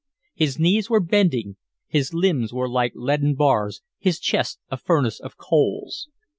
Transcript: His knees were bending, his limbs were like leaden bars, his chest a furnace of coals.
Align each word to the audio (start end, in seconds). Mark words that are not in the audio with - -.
His 0.33 0.57
knees 0.57 0.89
were 0.89 0.99
bending, 0.99 1.57
his 1.85 2.11
limbs 2.11 2.51
were 2.51 2.67
like 2.67 2.93
leaden 2.95 3.35
bars, 3.35 3.83
his 3.99 4.19
chest 4.19 4.59
a 4.71 4.75
furnace 4.77 5.19
of 5.19 5.37
coals. 5.37 6.09